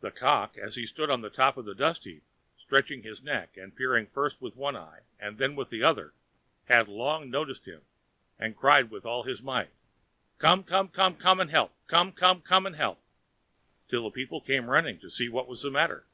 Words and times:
The 0.00 0.10
Cock, 0.10 0.58
as 0.58 0.74
he 0.74 0.84
stood 0.84 1.08
on 1.08 1.22
top 1.30 1.56
of 1.56 1.64
the 1.66 1.74
dust 1.76 2.02
heap, 2.02 2.24
stretching 2.58 3.04
his 3.04 3.22
neck 3.22 3.56
and 3.56 3.76
peering 3.76 4.08
first 4.08 4.40
with 4.42 4.56
one 4.56 4.74
eye 4.74 5.02
and 5.20 5.38
then 5.38 5.54
with 5.54 5.70
the 5.70 5.84
other, 5.84 6.14
had 6.64 6.88
long 6.88 7.30
noticed 7.30 7.68
him, 7.68 7.82
and 8.40 8.56
cried 8.56 8.90
with 8.90 9.06
all 9.06 9.22
his 9.22 9.40
might: 9.40 9.70
"Come, 10.38 10.64
come, 10.64 10.88
come 10.88 11.16
and 11.38 11.50
help! 11.52 11.72
Come, 11.86 12.10
come, 12.10 12.40
come 12.42 12.66
and 12.66 12.74
help!" 12.74 13.00
till 13.86 14.02
the 14.02 14.10
people 14.10 14.40
came 14.40 14.68
running 14.68 14.98
to 14.98 15.08
see 15.08 15.28
what 15.28 15.46
was 15.46 15.62
the 15.62 15.70
matter. 15.70 16.06